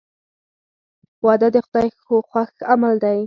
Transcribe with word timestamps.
•واده 1.25 1.47
د 1.55 1.57
خدای 1.65 1.87
خوښ 2.03 2.53
عمل 2.71 2.95
دی. 3.03 3.19